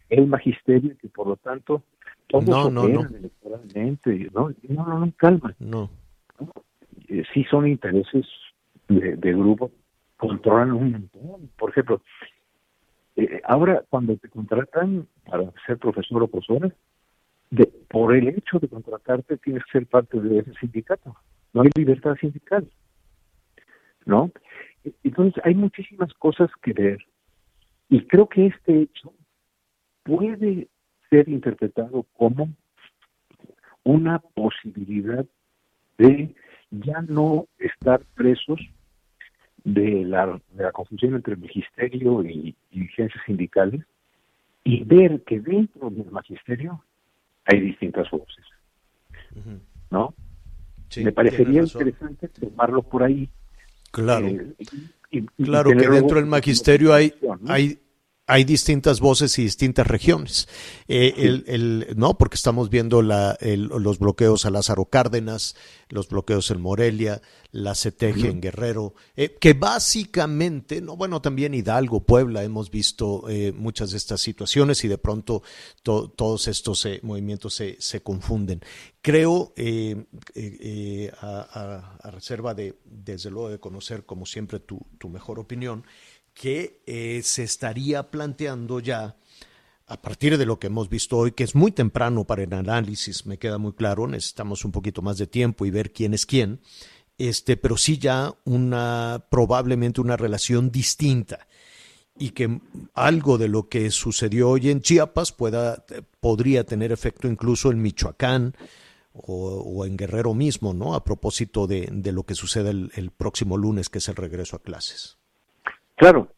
el 0.09 0.27
magisterio 0.27 0.95
que 0.97 1.07
por 1.09 1.27
lo 1.27 1.37
tanto 1.37 1.83
todos 2.27 2.45
no, 2.45 2.69
no, 2.69 2.87
no. 2.87 3.01
electoralmente, 3.01 4.29
¿no? 4.33 4.49
No, 4.69 4.87
no, 4.87 4.99
no, 4.99 5.13
calma. 5.17 5.55
No. 5.59 5.89
Eh, 7.07 7.23
sí 7.33 7.43
son 7.45 7.67
intereses 7.67 8.25
de, 8.87 9.33
grupo, 9.33 9.71
controlan 10.17 10.71
un 10.71 10.91
montón. 10.91 11.49
Por 11.57 11.71
ejemplo, 11.71 12.01
eh, 13.15 13.41
ahora 13.43 13.83
cuando 13.89 14.15
te 14.17 14.29
contratan 14.29 15.07
para 15.25 15.51
ser 15.65 15.77
profesor 15.77 16.23
o 16.23 16.27
profesora, 16.27 16.73
de, 17.49 17.65
por 17.87 18.15
el 18.15 18.29
hecho 18.29 18.59
de 18.59 18.67
contratarte 18.67 19.37
tienes 19.37 19.63
que 19.65 19.79
ser 19.79 19.87
parte 19.87 20.19
de 20.19 20.39
ese 20.39 20.53
sindicato. 20.59 21.15
No 21.53 21.61
hay 21.61 21.69
libertad 21.75 22.15
sindical. 22.19 22.67
¿No? 24.05 24.31
Entonces 25.03 25.41
hay 25.45 25.55
muchísimas 25.55 26.13
cosas 26.15 26.49
que 26.61 26.73
ver. 26.73 26.97
Y 27.89 28.05
creo 28.07 28.27
que 28.27 28.47
este 28.47 28.81
hecho 28.81 29.13
puede 30.03 30.67
ser 31.09 31.29
interpretado 31.29 32.05
como 32.13 32.49
una 33.83 34.19
posibilidad 34.19 35.25
de 35.97 36.35
ya 36.71 37.01
no 37.01 37.47
estar 37.59 38.01
presos 38.15 38.59
de 39.63 40.03
la, 40.05 40.39
de 40.51 40.63
la 40.63 40.71
confusión 40.71 41.15
entre 41.15 41.33
el 41.33 41.39
magisterio 41.39 42.23
y, 42.23 42.55
dirigencias 42.71 43.23
sindicales 43.25 43.81
y 44.63 44.83
ver 44.83 45.21
que 45.23 45.39
dentro 45.39 45.89
del 45.89 46.09
magisterio 46.11 46.83
hay 47.45 47.59
distintas 47.59 48.09
voces. 48.09 48.45
¿No? 49.89 50.13
Me 50.97 51.11
parecería 51.11 51.61
interesante 51.61 52.27
tomarlo 52.27 52.83
por 52.83 53.03
ahí. 53.03 53.29
Claro. 53.91 54.27
Eh, 54.27 55.25
claro 55.37 55.71
que 55.71 55.87
dentro 55.87 56.17
del 56.17 56.25
magisterio 56.25 56.93
hay, 56.93 57.13
hay, 57.47 57.79
hay 58.33 58.45
distintas 58.45 58.99
voces 58.99 59.37
y 59.37 59.43
distintas 59.43 59.85
regiones. 59.85 60.47
Eh, 60.87 61.13
el, 61.17 61.43
el, 61.45 61.93
no, 61.95 62.17
porque 62.17 62.33
estamos 62.33 62.71
viendo 62.71 63.03
la, 63.03 63.37
los 63.39 63.99
bloqueos 63.99 64.47
a 64.47 64.49
Lázaro 64.49 64.85
Cárdenas, 64.85 65.55
los 65.89 66.09
bloqueos 66.09 66.49
en 66.49 66.59
Morelia, 66.59 67.21
la 67.51 67.75
CETEG 67.75 68.25
en 68.25 68.41
Guerrero, 68.41 68.95
eh, 69.15 69.37
que 69.39 69.53
básicamente, 69.53 70.81
no, 70.81 70.97
bueno, 70.97 71.21
también 71.21 71.53
Hidalgo, 71.53 72.07
Puebla, 72.07 72.43
hemos 72.43 72.71
visto 72.71 73.29
eh, 73.29 73.51
muchas 73.51 73.91
de 73.91 73.97
estas 73.97 74.21
situaciones 74.21 74.83
y 74.83 74.87
de 74.87 74.97
pronto 74.97 75.43
todos 75.83 76.47
estos 76.47 76.87
movimientos 77.03 77.53
se, 77.53 77.79
se, 77.79 78.01
confunden. 78.01 78.61
Creo, 79.03 79.53
a, 81.21 81.99
a, 82.01 82.09
reserva 82.09 82.55
de, 82.55 82.79
desde 82.83 83.29
luego, 83.29 83.49
de 83.49 83.59
conocer, 83.59 84.05
como 84.07 84.25
siempre, 84.25 84.59
tu, 84.59 84.79
tu 84.97 85.07
mejor 85.09 85.37
opinión, 85.37 85.85
que 86.33 86.81
eh, 86.85 87.21
se 87.23 87.43
estaría 87.43 88.09
planteando 88.09 88.79
ya 88.79 89.17
a 89.85 90.01
partir 90.01 90.37
de 90.37 90.45
lo 90.45 90.59
que 90.59 90.67
hemos 90.67 90.89
visto 90.89 91.17
hoy, 91.17 91.33
que 91.33 91.43
es 91.43 91.55
muy 91.55 91.71
temprano 91.71 92.25
para 92.25 92.43
el 92.43 92.53
análisis, 92.53 93.25
me 93.25 93.37
queda 93.37 93.57
muy 93.57 93.73
claro, 93.73 94.07
necesitamos 94.07 94.65
un 94.65 94.71
poquito 94.71 95.01
más 95.01 95.17
de 95.17 95.27
tiempo 95.27 95.65
y 95.65 95.71
ver 95.71 95.91
quién 95.91 96.13
es 96.13 96.25
quién, 96.25 96.61
este, 97.17 97.57
pero 97.57 97.77
sí 97.77 97.97
ya 97.97 98.33
una 98.45 99.25
probablemente 99.29 100.01
una 100.01 100.17
relación 100.17 100.71
distinta 100.71 101.47
y 102.17 102.29
que 102.29 102.61
algo 102.93 103.37
de 103.37 103.47
lo 103.47 103.69
que 103.69 103.91
sucedió 103.91 104.49
hoy 104.49 104.69
en 104.69 104.81
Chiapas 104.81 105.31
pueda 105.31 105.85
podría 106.19 106.63
tener 106.63 106.91
efecto 106.91 107.27
incluso 107.27 107.71
en 107.71 107.81
Michoacán 107.81 108.55
o, 109.13 109.85
en 109.85 109.95
Guerrero 109.95 110.33
mismo, 110.33 110.73
¿no? 110.73 110.95
A 110.95 111.03
propósito 111.03 111.67
de, 111.67 111.87
de 111.91 112.11
lo 112.11 112.23
que 112.23 112.33
sucede 112.33 112.71
el 112.71 113.11
próximo 113.11 113.57
lunes, 113.57 113.89
que 113.89 113.99
es 113.99 114.07
el 114.07 114.15
regreso 114.15 114.55
a 114.55 114.63
clases. 114.63 115.17
Claro, 115.95 116.29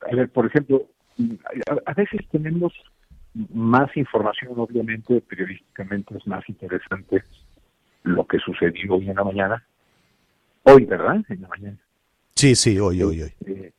a 0.00 0.14
ver, 0.14 0.28
por 0.30 0.46
ejemplo, 0.46 0.86
a, 1.86 1.94
veces 1.94 2.20
tenemos 2.30 2.72
más 3.52 3.94
información, 3.96 4.52
obviamente, 4.56 5.20
periodísticamente 5.22 6.16
es 6.16 6.26
más 6.26 6.48
interesante 6.48 7.22
lo 8.02 8.26
que 8.26 8.38
sucedió 8.38 8.94
hoy 8.94 9.08
en 9.08 9.16
la 9.16 9.24
mañana. 9.24 9.66
Hoy, 10.64 10.84
¿verdad? 10.84 11.22
En 11.28 11.42
la 11.42 11.48
mañana. 11.48 11.78
Sí, 12.34 12.54
sí, 12.54 12.78
hoy, 12.78 13.02
hoy, 13.02 13.22
hoy. 13.22 13.32
Eh, 13.46 13.72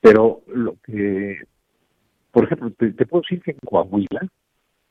pero 0.00 0.42
lo 0.48 0.76
que, 0.84 1.38
por 2.30 2.44
ejemplo, 2.44 2.70
te, 2.70 3.06
puedo 3.06 3.22
decir 3.22 3.42
que 3.42 3.52
en 3.52 3.58
Coahuila 3.64 4.28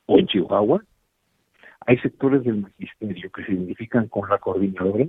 o 0.06 0.18
en 0.18 0.28
Chihuahua 0.28 0.84
hay 1.86 1.98
sectores 2.00 2.44
del 2.44 2.62
magisterio 2.62 3.32
que 3.32 3.44
se 3.46 3.54
identifican 3.54 4.08
con 4.08 4.30
la 4.30 4.38
coordinadora 4.38 5.06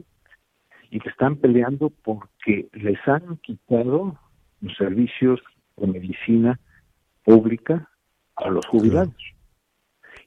y 0.90 1.00
que 1.00 1.08
están 1.08 1.36
peleando 1.36 1.90
porque 2.02 2.68
les 2.72 2.98
han 3.06 3.36
quitado 3.38 4.18
los 4.62 4.74
servicios 4.76 5.40
de 5.76 5.86
medicina 5.86 6.58
pública 7.24 7.90
a 8.36 8.48
los 8.48 8.64
jubilados. 8.66 9.14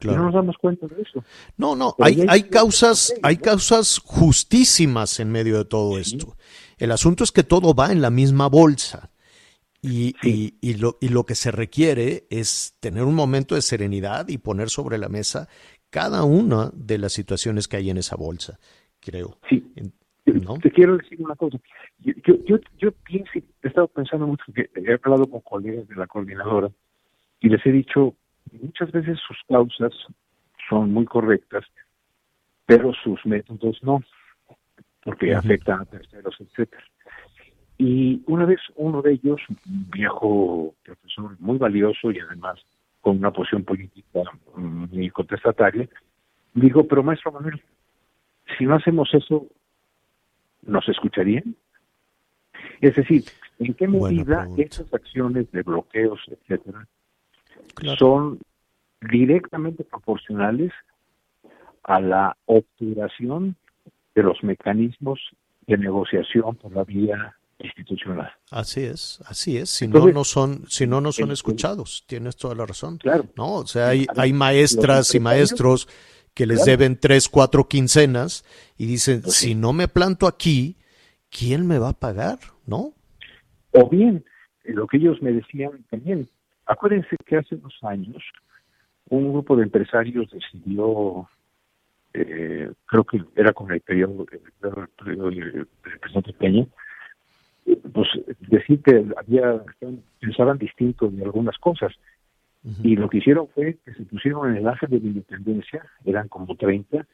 Y 0.01 0.07
no 0.07 0.25
nos 0.25 0.33
damos 0.33 0.57
cuenta 0.57 0.87
de 0.87 1.01
eso. 1.01 1.23
No, 1.57 1.75
no, 1.75 1.95
hay, 1.99 2.25
hay 2.27 2.43
causas, 2.43 3.13
hay 3.23 3.37
causas 3.37 3.99
justísimas 3.99 5.19
en 5.19 5.31
medio 5.31 5.57
de 5.57 5.65
todo 5.65 5.97
esto. 5.97 6.35
El 6.77 6.91
asunto 6.91 7.23
es 7.23 7.31
que 7.31 7.43
todo 7.43 7.73
va 7.73 7.91
en 7.91 8.01
la 8.01 8.09
misma 8.09 8.47
bolsa. 8.47 9.11
Y, 9.81 10.15
y, 10.23 10.55
y, 10.61 10.73
lo, 10.75 10.97
y 10.99 11.09
lo 11.09 11.25
que 11.25 11.35
se 11.35 11.51
requiere 11.51 12.25
es 12.29 12.75
tener 12.79 13.03
un 13.03 13.13
momento 13.13 13.53
de 13.53 13.61
serenidad 13.61 14.27
y 14.29 14.39
poner 14.39 14.69
sobre 14.69 14.97
la 14.97 15.09
mesa 15.09 15.47
cada 15.91 16.23
una 16.23 16.71
de 16.73 16.97
las 16.97 17.13
situaciones 17.13 17.67
que 17.67 17.77
hay 17.77 17.89
en 17.89 17.97
esa 17.97 18.15
bolsa, 18.15 18.59
creo. 18.99 19.37
Sí. 19.47 19.63
Te 20.25 20.71
quiero 20.71 20.97
decir 20.97 21.21
una 21.21 21.35
cosa. 21.35 21.59
Yo, 21.99 22.13
yo, 22.45 22.57
yo 22.77 22.91
pienso, 23.03 23.31
he 23.35 23.67
estado 23.67 23.87
pensando 23.87 24.25
mucho, 24.25 24.43
que 24.53 24.69
he 24.75 24.93
hablado 24.93 25.29
con 25.29 25.41
colegas 25.41 25.87
de 25.87 25.95
la 25.95 26.07
coordinadora 26.07 26.69
y 27.39 27.49
les 27.49 27.63
he 27.65 27.71
dicho, 27.71 28.15
muchas 28.51 28.91
veces 28.91 29.19
sus 29.27 29.37
causas 29.47 29.93
son 30.67 30.91
muy 30.91 31.05
correctas, 31.05 31.63
pero 32.65 32.91
sus 33.03 33.23
métodos 33.25 33.77
no, 33.83 34.01
porque 35.03 35.35
afectan 35.35 35.81
a 35.81 35.85
terceros, 35.85 36.35
etcétera. 36.39 36.83
Y 37.77 38.23
una 38.25 38.45
vez 38.45 38.59
uno 38.75 39.03
de 39.03 39.13
ellos, 39.13 39.39
un 39.67 39.89
viejo 39.91 40.73
profesor 40.83 41.35
muy 41.39 41.59
valioso 41.59 42.09
y 42.09 42.19
además 42.19 42.59
con 43.01 43.17
una 43.17 43.31
posición 43.31 43.63
política 43.63 44.21
muy 44.55 45.11
contestataria, 45.11 45.87
dijo, 46.55 46.87
pero 46.87 47.03
maestro 47.03 47.31
Manuel, 47.31 47.61
si 48.57 48.65
no 48.65 48.75
hacemos 48.75 49.13
eso, 49.13 49.45
¿nos 50.65 50.87
escucharían? 50.89 51.55
Es 52.81 52.95
decir, 52.95 53.23
¿en 53.59 53.73
qué 53.73 53.87
medida 53.87 54.47
esas 54.57 54.93
acciones 54.93 55.51
de 55.51 55.63
bloqueos, 55.63 56.19
etcétera, 56.27 56.87
son 57.97 58.39
directamente 59.01 59.83
proporcionales 59.83 60.71
a 61.83 61.99
la 61.99 62.37
obturación 62.45 63.55
de 64.15 64.23
los 64.23 64.43
mecanismos 64.43 65.19
de 65.67 65.77
negociación 65.77 66.55
por 66.55 66.71
la 66.73 66.83
vía 66.83 67.35
institucional. 67.59 68.31
Así 68.51 68.83
es, 68.83 69.19
así 69.25 69.57
es. 69.57 69.69
Si 69.69 69.87
no, 69.87 70.07
no 70.07 70.23
son, 70.23 70.65
si 70.67 70.87
no, 70.87 71.01
no 71.01 71.11
son 71.11 71.31
escuchados. 71.31 72.03
Tienes 72.07 72.35
toda 72.35 72.55
la 72.55 72.65
razón. 72.65 72.97
Claro. 72.97 73.25
No, 73.35 73.55
o 73.55 73.67
sea, 73.67 73.89
hay, 73.89 74.05
hay 74.15 74.33
maestras 74.33 75.13
y 75.15 75.19
maestros 75.19 75.87
que 76.35 76.45
les 76.45 76.65
deben 76.65 76.99
tres, 76.99 77.29
cuatro 77.29 77.67
quincenas 77.67 78.43
y 78.77 78.85
dicen, 78.85 79.21
pues 79.23 79.35
si 79.35 79.55
no 79.55 79.73
me 79.73 79.87
planto 79.87 80.27
aquí, 80.27 80.75
¿quién 81.31 81.65
me 81.65 81.79
va 81.79 81.89
a 81.89 81.93
pagar? 81.93 82.37
¿No? 82.67 82.93
O 83.71 83.89
bien, 83.89 84.23
lo 84.65 84.85
que 84.85 84.97
ellos 84.97 85.21
me 85.21 85.31
decían 85.31 85.83
también, 85.89 86.27
acuérdense 86.65 87.15
que 87.25 87.37
hace 87.37 87.55
dos 87.55 87.73
años 87.83 88.21
un 89.09 89.31
grupo 89.31 89.55
de 89.55 89.63
empresarios 89.63 90.29
decidió, 90.31 91.27
eh, 92.13 92.71
creo 92.85 93.03
que 93.05 93.23
era 93.35 93.53
con 93.53 93.71
el 93.71 93.81
periodo, 93.81 94.25
del 94.61 95.67
presidente 96.01 96.33
Peña, 96.33 96.65
pues 97.93 98.07
decir 98.39 98.81
que 98.81 99.05
había 99.17 99.61
pensaban 100.19 100.57
distinto 100.57 101.09
de 101.09 101.23
algunas 101.23 101.57
cosas. 101.59 101.93
Y 102.81 102.95
lo 102.95 103.07
que 103.09 103.19
hicieron 103.19 103.47
fue 103.49 103.77
que 103.85 103.93
se 103.93 104.03
pusieron 104.03 104.49
en 104.49 104.57
el 104.57 104.67
ángel 104.67 104.89
de 104.89 104.99
la 104.99 105.05
independencia, 105.05 105.85
eran 106.03 106.27
como 106.27 106.55
30, 106.55 107.05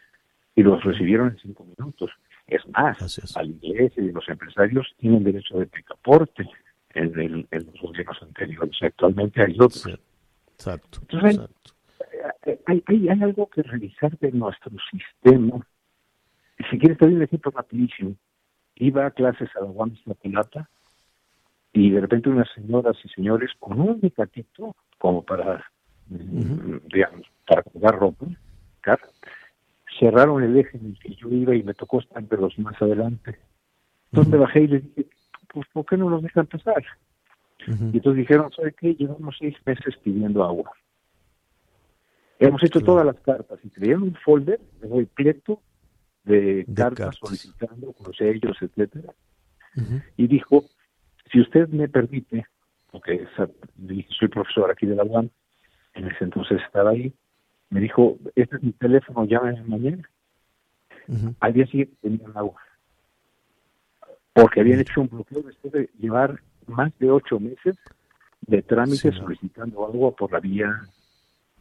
y 0.56 0.64
los 0.64 0.82
recibieron 0.84 1.30
en 1.30 1.38
cinco 1.40 1.66
minutos. 1.66 2.10
Es 2.48 2.62
más, 2.70 2.98
a 3.36 3.44
la 3.44 3.50
iglesia 3.50 4.02
y 4.02 4.12
los 4.12 4.28
empresarios 4.30 4.88
tienen 4.98 5.24
derecho 5.24 5.60
de 5.60 5.66
picaporte 5.66 6.48
en, 6.94 7.20
el, 7.20 7.48
en 7.52 7.66
los 7.66 7.82
gobiernos 7.82 8.18
anteriores. 8.22 8.78
Actualmente 8.82 9.42
hay 9.42 9.54
otros. 9.54 9.90
Exacto. 10.54 11.00
Entonces, 11.02 11.50
Hay, 12.68 12.84
hay, 12.88 13.08
hay, 13.10 13.22
algo 13.22 13.50
que 13.50 13.64
revisar 13.64 14.18
de 14.20 14.32
nuestro 14.32 14.72
sistema. 14.90 15.66
Si 16.70 16.78
quieres, 16.78 16.98
te 16.98 17.06
doy 17.06 17.16
un 17.16 17.24
ejemplo 17.24 17.52
rapidísimo 17.52 18.16
iba 18.82 19.06
a 19.06 19.12
clases 19.12 19.50
a 19.56 19.62
la 19.62 19.68
UAM 19.68 19.96
Plata 20.22 20.70
y 21.74 21.92
de 21.92 22.02
repente 22.02 22.30
unas 22.30 22.50
señoras 22.54 22.98
y 23.04 23.10
señores 23.10 23.52
con 23.60 23.80
un 23.80 24.00
mecatito 24.02 24.76
como 24.98 25.24
para, 25.24 25.64
digamos, 26.08 27.28
para 27.48 27.64
colgar 27.64 27.98
ropa, 27.98 28.26
cerraron 30.00 30.44
el 30.44 30.58
eje 30.58 30.78
en 30.78 30.88
el 30.88 31.00
que 31.00 31.16
yo 31.16 31.30
iba 31.30 31.56
y 31.56 31.64
me 31.64 31.74
tocó 31.74 32.00
estar 32.00 32.24
de 32.24 32.38
los 32.38 32.58
más 32.60 32.80
adelante. 32.82 33.40
Entonces 34.12 34.34
me 34.34 34.40
bajé 34.40 34.62
y 34.62 34.68
les 34.68 34.84
dije, 34.84 35.10
pues 35.54 35.68
¿por 35.72 35.86
qué 35.86 35.98
no 35.98 36.10
nos 36.10 36.24
dejan 36.24 36.48
pasar? 36.48 36.84
Y 37.68 37.98
entonces 37.98 38.18
dijeron, 38.18 38.52
¿sabe 38.52 38.74
qué? 38.74 38.96
Llevamos 38.96 39.36
seis 39.40 39.56
meses 39.66 39.96
pidiendo 40.04 40.44
agua. 40.44 40.72
Hemos 42.40 42.64
hecho 42.64 42.82
todas 42.82 43.06
las 43.06 43.20
cartas 43.20 43.60
y 43.64 43.70
traían 43.70 44.02
un 44.02 44.16
folder, 44.16 44.60
el 44.82 45.08
pleto 45.08 45.62
de, 46.24 46.66
cartas, 46.76 47.16
solicitando 47.18 47.94
con 47.94 48.12
sellos, 48.14 48.58
etcétera. 48.60 49.14
Y 50.18 50.28
dijo, 50.28 50.66
si 51.32 51.42
usted 51.42 51.68
me 51.70 51.88
permite, 51.88 52.46
porque 52.92 53.26
soy 54.20 54.28
profesor 54.28 54.72
aquí 54.72 54.86
de 54.86 54.96
la 54.96 55.04
UAM, 55.04 55.30
en 55.94 56.08
ese 56.08 56.24
entonces 56.24 56.62
estaba 56.66 56.92
ahí, 56.92 57.14
me 57.70 57.80
dijo, 57.80 58.18
este 58.36 58.58
es 58.58 58.64
mi 58.64 58.72
teléfono, 58.74 59.26
llámame 59.26 59.64
mañana. 59.64 60.10
Al 61.40 61.54
día 61.54 61.66
siguiente 61.68 61.96
tenían 62.02 62.32
agua. 62.36 62.62
Porque 64.34 64.62
habían 64.62 64.80
hecho 64.80 65.02
un 65.02 65.10
bloqueo 65.10 65.42
después 65.42 65.74
de 65.74 65.90
llevar 66.00 66.42
más 66.68 66.92
de 67.00 67.12
ocho 67.12 67.40
meses 67.40 67.76
de 68.42 68.62
trámite 68.62 69.12
solicitando 69.12 69.86
agua 69.86 70.16
por 70.16 70.32
la 70.32 70.40
vía, 70.40 70.82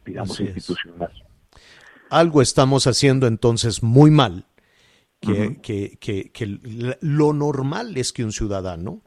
digamos, 0.05 0.39
institucional. 0.39 1.11
Algo 2.09 2.41
estamos 2.41 2.87
haciendo 2.87 3.27
entonces 3.27 3.83
muy 3.83 4.11
mal 4.11 4.45
que, 5.21 5.59
que, 5.61 6.31
que, 6.31 6.97
lo 7.01 7.33
normal 7.33 7.95
es 7.95 8.11
que 8.11 8.23
un 8.23 8.31
ciudadano 8.31 9.01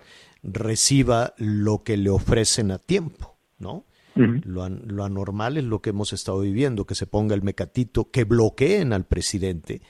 reciba 0.45 1.35
lo 1.39 1.83
que 1.83 1.97
le 1.97 2.11
ofrecen 2.11 2.71
a 2.71 2.79
tiempo, 2.79 3.37
¿no? 3.59 3.85
lo, 4.15 4.69
lo, 4.69 5.05
anormal 5.05 5.57
es 5.57 5.65
lo 5.65 5.83
que 5.83 5.91
hemos 5.91 6.13
estado 6.13 6.39
viviendo, 6.39 6.87
que 6.87 6.95
se 6.95 7.07
ponga 7.07 7.35
el 7.35 7.43
mecatito, 7.43 8.13
que 8.13 8.23
bloqueen 8.23 8.93
al 8.93 9.07
presidente 9.07 9.83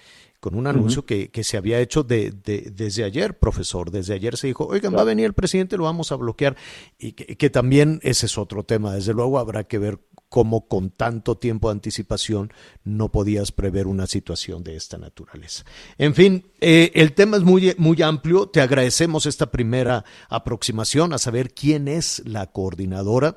con 0.45 0.57
un 0.57 0.67
anuncio 0.67 1.07
que, 1.07 1.31
que, 1.31 1.43
se 1.43 1.57
había 1.57 1.81
hecho 1.81 2.03
de, 2.03 2.31
de, 2.31 2.71
desde 2.71 3.05
ayer, 3.05 3.39
profesor. 3.39 3.91
Desde 3.91 4.13
ayer 4.13 4.37
se 4.37 4.47
dijo, 4.47 4.67
oigan, 4.67 4.95
va 4.95 5.01
a 5.01 5.05
venir 5.05 5.25
el 5.25 5.33
presidente, 5.33 5.79
lo 5.79 5.85
vamos 5.85 6.13
a 6.13 6.17
bloquear. 6.17 6.55
Y 6.99 7.13
que, 7.13 7.39
que, 7.39 7.49
también 7.49 7.99
ese 8.03 8.27
es 8.27 8.37
otro 8.37 8.63
tema. 8.63 8.93
Desde 8.93 9.15
luego 9.15 9.39
habrá 9.39 9.65
que 9.65 9.79
ver 9.79 10.01
cómo 10.35 10.67
con 10.67 10.91
tanto 10.91 11.37
tiempo 11.37 11.69
de 11.69 11.75
anticipación 11.75 12.51
no 12.83 13.13
podías 13.13 13.53
prever 13.53 13.87
una 13.87 14.09
situación 14.09 14.65
de 14.65 14.75
esta 14.75 14.99
naturaleza. 14.99 15.65
En 15.97 16.13
fin, 16.13 16.43
eh, 16.61 16.91
el 16.97 17.13
tema 17.13 17.37
es 17.37 17.45
muy, 17.45 17.73
muy 17.79 18.03
amplio. 18.03 18.49
Te 18.49 18.61
agradecemos 18.61 19.27
esta 19.27 19.53
primera 19.53 20.03
aproximación 20.29 21.13
a 21.13 21.19
saber 21.19 21.51
quién 21.55 21.87
es 21.87 22.21
la 22.27 22.49
coordinadora 22.49 23.37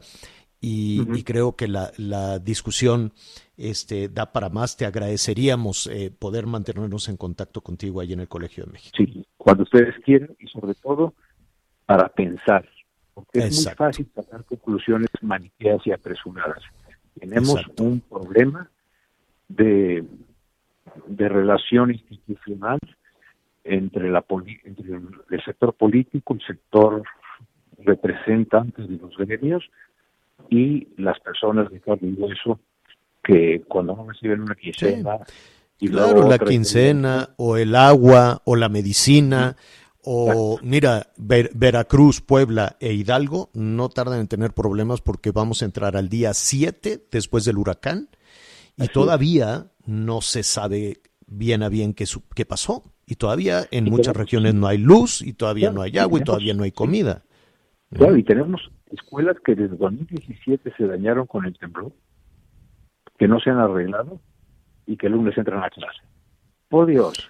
y, 0.59 1.23
creo 1.23 1.55
que 1.55 1.67
la, 1.67 1.91
la, 1.97 2.39
discusión 2.39 3.13
este, 3.57 4.09
da 4.09 4.31
para 4.31 4.49
más. 4.49 4.75
Te 4.75 4.87
agradeceríamos 4.87 5.85
eh, 5.85 6.09
poder 6.09 6.47
mantenernos 6.47 7.09
en 7.09 7.17
contacto 7.17 7.61
contigo 7.61 8.01
ahí 8.01 8.13
en 8.13 8.21
el 8.21 8.27
Colegio 8.27 8.65
de 8.65 8.71
México. 8.71 8.97
Sí, 8.97 9.23
cuando 9.37 9.61
ustedes 9.61 9.93
quieran 10.03 10.35
y 10.39 10.47
sobre 10.47 10.73
todo 10.73 11.13
para 11.85 12.09
pensar, 12.09 12.67
porque 13.13 13.37
es 13.37 13.67
muy 13.67 13.75
fácil 13.75 14.09
sacar 14.15 14.43
conclusiones 14.45 15.09
maniqueas 15.21 15.85
y 15.85 15.91
apresuradas. 15.91 16.63
Tenemos 17.19 17.61
un 17.79 18.01
problema 18.01 18.69
de, 19.47 20.03
de 21.07 21.29
relación 21.29 21.91
institucional 21.91 22.79
entre, 23.63 24.09
la, 24.09 24.23
entre 24.63 24.93
el 24.95 25.43
sector 25.43 25.73
político, 25.73 26.33
el 26.33 26.41
sector 26.41 27.03
representante 27.79 28.81
de 28.81 28.97
los 28.97 29.15
gremios 29.17 29.63
y 30.49 30.87
las 30.97 31.19
personas 31.19 31.69
de 31.69 31.79
carne 31.79 32.09
y 32.09 32.13
hueso 32.13 32.59
que 33.23 33.61
cuando 33.67 33.95
no 33.95 34.09
reciben 34.09 34.41
una 34.41 34.55
quincena 34.55 35.19
y 35.79 35.89
claro 35.89 36.27
la 36.27 36.39
quincena. 36.39 37.29
o 37.37 37.57
el 37.57 37.75
agua 37.75 38.41
o 38.45 38.55
la 38.55 38.69
medicina 38.69 39.55
O 40.09 40.57
mira, 40.63 41.07
Veracruz, 41.17 42.21
Puebla 42.21 42.77
e 42.79 42.93
Hidalgo 42.93 43.49
no 43.53 43.89
tardan 43.89 44.21
en 44.21 44.29
tener 44.29 44.53
problemas 44.53 45.01
porque 45.01 45.31
vamos 45.31 45.61
a 45.61 45.65
entrar 45.65 45.97
al 45.97 46.07
día 46.07 46.33
7 46.33 47.07
después 47.11 47.43
del 47.43 47.57
huracán 47.57 48.07
y 48.77 48.87
todavía 48.87 49.65
no 49.85 50.21
se 50.21 50.43
sabe 50.43 51.01
bien 51.27 51.61
a 51.61 51.67
bien 51.67 51.93
qué, 51.93 52.05
qué 52.33 52.45
pasó. 52.45 52.83
Y 53.05 53.15
todavía 53.15 53.65
en 53.69 53.83
muchas 53.89 54.15
regiones 54.15 54.53
no 54.53 54.67
hay 54.67 54.77
luz 54.77 55.21
y 55.21 55.33
todavía 55.33 55.71
no 55.71 55.81
hay 55.81 55.97
agua 55.97 56.21
y 56.21 56.23
todavía 56.23 56.53
no 56.53 56.63
hay 56.63 56.71
comida. 56.71 57.23
Claro, 57.91 58.15
y 58.15 58.23
tenemos 58.23 58.61
escuelas 58.89 59.35
que 59.43 59.55
desde 59.55 59.75
2017 59.75 60.71
se 60.77 60.87
dañaron 60.87 61.27
con 61.27 61.43
el 61.45 61.57
temblor, 61.57 61.91
que 63.19 63.27
no 63.27 63.41
se 63.41 63.49
han 63.49 63.57
arreglado 63.57 64.21
y 64.85 64.95
que 64.95 65.07
el 65.07 65.13
lunes 65.13 65.37
entran 65.37 65.65
a 65.65 65.69
clase. 65.69 65.99
Por 66.69 66.85
Dios, 66.85 67.29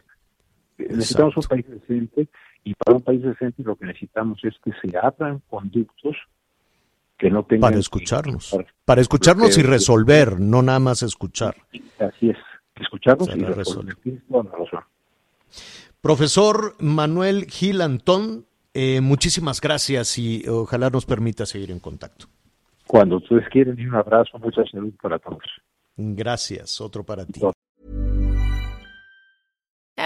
necesitamos 0.77 1.35
un 1.37 1.43
país 1.43 1.65
decente 1.67 2.29
y 2.63 2.73
para 2.73 2.97
un 2.97 3.03
país 3.03 3.21
decente 3.21 3.63
lo 3.63 3.75
que 3.75 3.85
necesitamos 3.85 4.39
es 4.43 4.55
que 4.63 4.71
se 4.81 4.97
abran 4.97 5.41
conductos 5.49 6.15
que 7.17 7.29
no 7.29 7.43
tengan... 7.43 7.69
Para 7.69 7.79
escucharnos. 7.79 8.55
Para, 8.85 9.01
escucharnos 9.01 9.57
y 9.57 9.63
resolver, 9.63 10.39
no 10.39 10.61
nada 10.61 10.79
más 10.79 11.03
escuchar. 11.03 11.55
Así 11.99 12.29
es, 12.29 12.37
escucharnos 12.75 13.29
y 13.35 13.43
resolver. 13.43 13.97
Profesor 16.01 16.75
Manuel 16.79 17.45
Gil 17.45 17.81
Antón, 17.81 18.45
eh, 18.73 19.01
muchísimas 19.01 19.59
gracias 19.59 20.17
y 20.17 20.47
ojalá 20.47 20.89
nos 20.89 21.05
permita 21.05 21.45
seguir 21.45 21.71
en 21.71 21.79
contacto. 21.79 22.27
Cuando 22.85 23.17
ustedes 23.17 23.47
quieren, 23.49 23.79
un 23.87 23.95
abrazo, 23.95 24.37
mucha 24.39 24.63
salud 24.71 24.93
para 25.01 25.19
todos. 25.19 25.43
Gracias, 25.97 26.79
otro 26.79 27.03
para 27.03 27.25
ti. 27.25 27.41